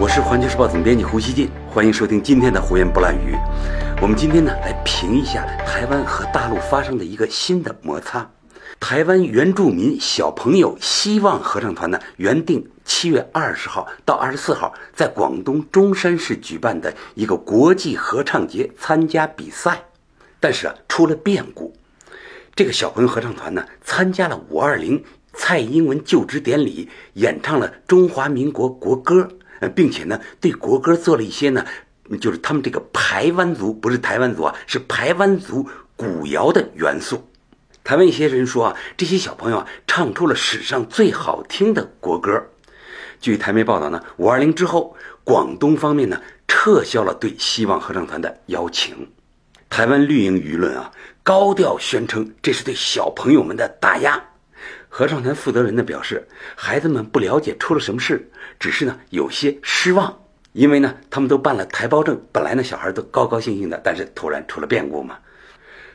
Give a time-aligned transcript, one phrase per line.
[0.00, 3.36] 我是环球时报总编辑胡锡进，欢迎收听今天的胡言不滥语。
[4.00, 8.26] 我们今天呢来评一下台湾和大陆发生的一个新的摩擦。
[8.80, 19.84] 台湾原住民小朋友希望合唱团呢原定七月二十号到二十四号在广东中山市举办的一个国际合唱节参加比赛，
[20.40, 21.74] 但是啊出了变故。
[22.56, 25.04] 这个小朋友合唱团呢参加了五二零
[25.34, 29.28] 蔡英文就职典礼，演唱了中华民国国歌。
[29.60, 31.64] 呃，并且呢，对国歌做了一些呢，
[32.20, 37.26] 就是他们这个排湾族不是台湾族啊，是排湾族古谣的元素。
[37.82, 42.42] 台湾一些人说啊，这些小朋友啊，唱出了史上最好听的国歌。
[43.20, 49.08] 据台媒报道呢，五二零之后，广东方面呢撤销了对希望合唱团的邀请。
[49.68, 50.90] 台湾绿营舆论啊，
[51.22, 54.22] 高调宣称这是对小朋友们的打压。
[54.92, 56.26] 合唱团负责人呢表示，
[56.56, 60.18] 孩子们不了解出了什么事，只是呢有些失望，
[60.52, 65.16] 因为呢他们都办了台胞证，本来呢小孩都高高兴兴的，但是突然出了变故嘛。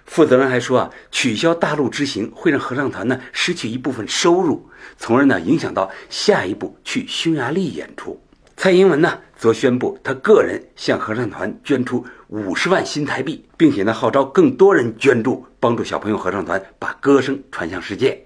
[0.05, 4.65] 负责人还说啊，取消大陆之行会让合唱团呢失去一部分收入，
[4.97, 8.19] 从而呢影响到下一步去匈牙利演出。
[8.55, 18.24] 蔡英文呢则宣布，他个人向合唱团捐出五十万新台币，并且呢号召更多人捐助，帮助小朋友合唱团把歌声传向世界。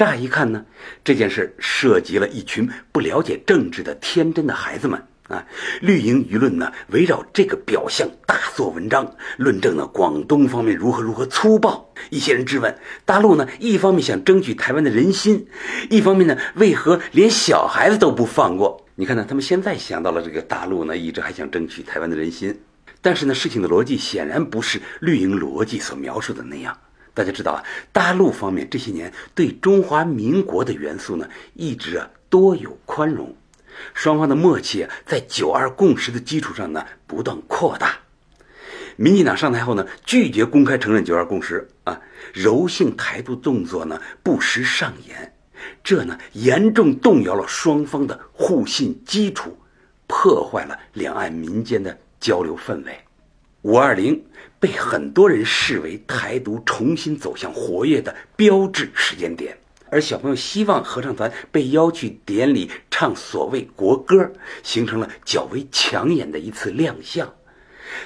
[0.00, 0.64] 乍一看呢，
[1.04, 4.98] 这件事涉及了一群不了解政治的天真的孩子们
[5.28, 5.46] 啊！
[5.82, 11.86] 绿营舆论呢，围绕这个表象大做文章，论证呢广东方面如何如何粗暴。
[12.08, 15.46] 一些人质问大陆呢，一方面想争取台湾的人心，
[15.90, 18.82] 一方面呢，为何连小孩子都不放过？
[18.94, 22.58] 你看呢，他们现在想到了这个大陆呢，一直还想争取台湾的人心，
[23.02, 26.74] 但是呢，事情的逻辑显然不是绿营逻辑所描述的那样。
[27.20, 33.36] 大家知道啊，大陆方面这些年对中华民国的元素呢，一直啊多有宽容，
[33.92, 37.98] 双方的默契啊，在九二共识的基础上呢，不断扩大。
[38.96, 42.00] 民进党上台后呢，拒绝公开承认九二共识啊，
[42.32, 45.34] 柔性台独动作呢不时上演，
[45.84, 49.54] 这呢严重动摇了双方的互信基础，
[50.06, 52.98] 破坏了两岸民间的交流氛围。
[53.62, 54.24] 五二零
[54.58, 59.58] 被很多人视为台独重新走向活跃的标志时间点，
[59.90, 64.32] 而小朋友希望合唱团被邀去典礼唱所谓国歌，
[64.62, 67.30] 形成了较为抢眼的一次亮相。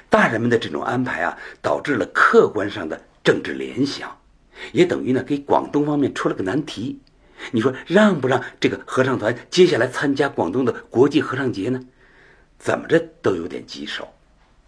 [0.08, 4.18] 大人们的这种安排啊，导致了客观上的政治联想，
[4.72, 6.98] 也等于呢给广东方面出了个难题。
[7.52, 11.80] 你说让不让这个合唱团接下来参加广东的国际合唱节呢？
[12.58, 14.08] 怎么着都有点棘手。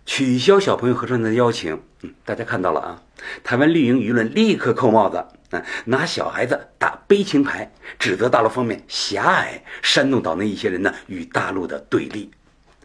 [0.06, 3.02] 取消小朋友合唱团的邀请，嗯，大家看到了啊。
[3.42, 5.16] 台湾绿营舆论立刻扣帽子，
[5.50, 12.30] 啊，拿小孩子打悲情牌，指责大陆方面狭隘，煽动岛内一些人呢与大陆的对立。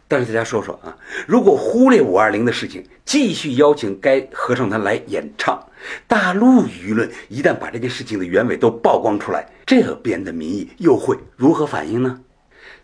[0.08, 5.64] 但是大家说说啊，如果忽略五二零的事情，继续邀请该合唱团来演唱，
[6.08, 12.20] 大陆舆论一旦把这件事情的原委都曝光出来，这边的民意又会如何反应呢？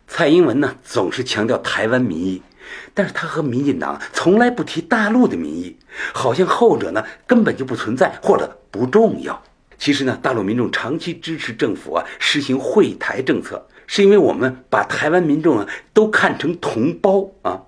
[0.07, 2.41] 蔡英文呢总是强调台湾民意。
[2.95, 5.77] 但是他和民进党从来不提大陆的民意，
[6.13, 9.43] 好像后者呢根本就不存在或者不重要。
[9.79, 17.63] 其实呢，大陆民众长期支持政府啊实行会台政策，是因为我们把台湾民众啊都看成同胞啊。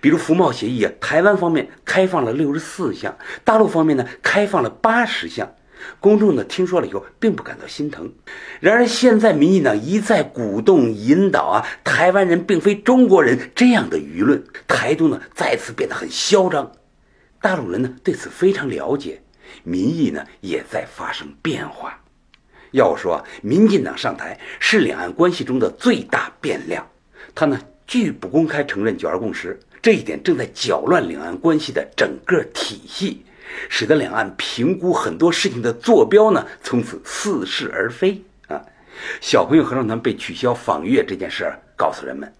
[0.00, 5.50] 比如服贸协议啊，台湾方面开放了六十四项，大陆方面呢开放了八十项。
[6.00, 8.12] 公众呢听说了以后，并不感到心疼。
[8.60, 16.70] 然而现在民进党一再鼓动引导啊，台湾人并非中国人这样的舆论，台独呢再次变得很嚣张。
[17.40, 19.20] 大陆人呢对此非常了解，
[19.64, 21.98] 民意呢也在发生变化。
[22.70, 26.86] 要我说，民进党上台是两岸关系中的最大变量。
[27.34, 33.24] 他呢拒不公开承认九二共识，这一点正在搅乱两岸关系的整个体系。
[33.68, 38.60] 使得两岸评估很多事情的坐标呢，从此似是而非啊！
[39.20, 42.32] 小朋友合唱团被取消访粤这件事儿，告诉人们，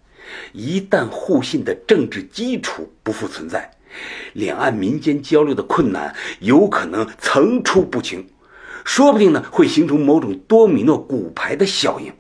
[0.53, 3.71] 一旦互信的政治基础不复存在，
[4.35, 8.23] 两岸民间交流的困难有可能层出不穷，
[8.85, 12.13] 说不定呢会形成某种多米诺骨牌的效应。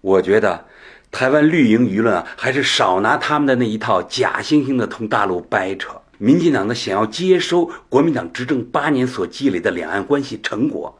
[0.00, 0.66] 我觉得，
[1.10, 5.99] 台湾绿营舆论啊，还是少拿他们的那一套假惺惺的同大陆掰扯。
[6.22, 10.94] 民进党呢，想要接收国民党执政八年所积累的两岸关系成果，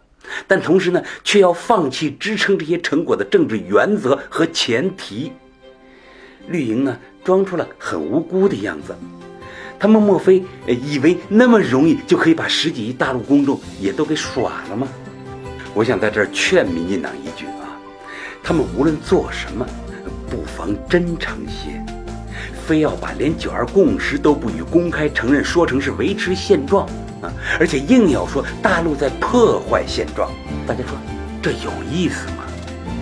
[0.47, 5.31] 但同时呢，却要放弃支撑这些成果的政治原则和前提。
[6.49, 8.97] 绿营呢，装出了很无辜的样子，
[9.79, 14.89] 他们莫非以为那么容易就可以把十几亿大陆公众也都给耍了吗？
[15.75, 17.77] 我想在这儿劝民进党一句啊，
[18.43, 19.67] 他们无论做什么，
[20.31, 22.00] 不妨真诚些。
[22.67, 26.87] 非要把连九二共识都不予公开承认说成是维持现状
[27.21, 30.31] 啊，而且硬要说大陆在破坏现状，
[30.67, 30.97] 大家说
[31.43, 32.45] 这有意思吗？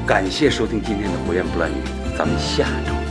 [0.07, 1.75] 感谢收听今天的胡言不乱语，
[2.17, 3.08] 咱们下周。